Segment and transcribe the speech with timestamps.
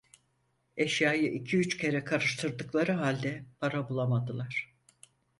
[0.77, 4.73] Eşyayı iki üç kere karıştırdıkları halde para bulamadılar.